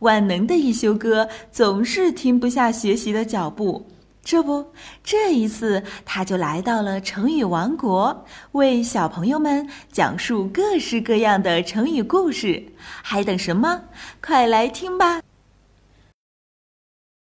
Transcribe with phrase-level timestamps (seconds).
[0.00, 3.86] 万能的一休哥总是停不下学习的脚步。
[4.22, 4.72] 这不，
[5.02, 12.62] 这一次他就来到了成语王国，为小朋友们讲述各式各样的成语故事。
[13.02, 13.84] 还等什么？
[14.22, 15.22] 快来听吧！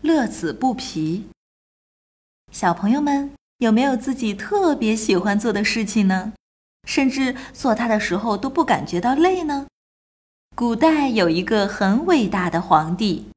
[0.00, 1.26] 乐此不疲。
[2.50, 6.32] 小朋友们有没有自己特别喜欢做的事情呢？
[6.88, 9.66] 甚至做它的时候都不感觉到累呢？
[10.60, 13.30] 古代有一个很伟大的皇帝，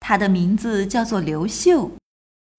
[0.00, 1.92] 他的名字叫做刘秀。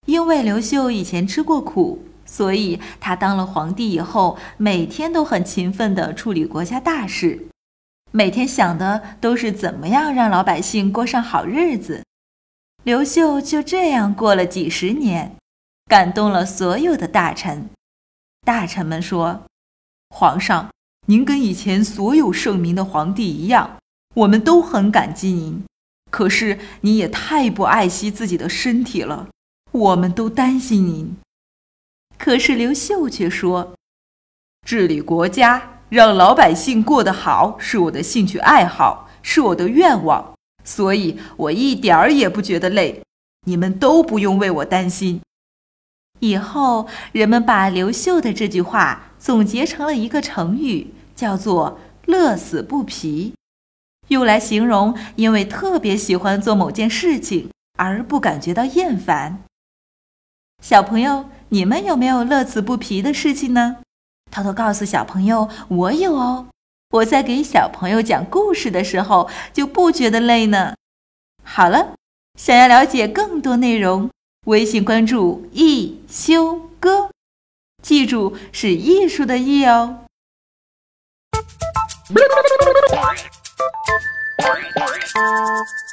[0.06, 7.50] 因为刘秀以前吃过苦，所以他当了皇帝以后，每天都很勤奋地处理国家大事，
[8.12, 12.02] 每天想的都是怎么样让老百姓过上好日子。
[12.86, 15.36] 刘秀就这样过了几十年，
[15.88, 17.70] 感动了所有的大臣。
[18.46, 19.42] 大臣们说
[20.16, 20.70] ：“皇上，
[21.08, 23.78] 您跟以前所有圣明的皇帝一样，
[24.18, 25.64] 我们都很感激您。
[26.10, 29.28] 可是你也太不爱惜自己的身体了。”
[29.72, 31.18] 我们都担心您，
[32.18, 33.76] 可是刘秀却说
[34.66, 43.04] ：“治理国家，让老百姓过得好，是我的兴趣爱好，是我的愿望，所以我一点儿也不觉得累。
[43.46, 45.22] 你们都不用为我担心。”
[46.20, 53.34] 以后人们把刘秀的这句话总结成了一个成语，叫做“乐此不疲”，
[54.10, 59.44] 用来形容因为特别喜欢做某件事情而不感觉到厌烦。
[60.64, 63.78] 小朋友，你们有没有乐此不疲的事情呢？
[64.32, 66.48] 偷偷告诉小朋友，我有哦。
[66.92, 70.74] 我在给小朋友讲故事的时候就不觉得累呢。
[71.44, 71.94] 好了，
[72.40, 74.10] 想要了解更多内容，
[74.46, 77.10] 微信关注“艺修哥”，
[77.84, 80.06] 记住是艺术的“艺”哦。
[85.18, 85.87] Música